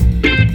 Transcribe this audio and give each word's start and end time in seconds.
you 0.00 0.49